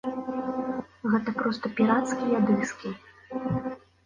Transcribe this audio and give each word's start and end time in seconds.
Гэта 1.11 1.29
проста 1.41 1.65
пірацкія 1.81 2.37
дыскі. 2.49 2.89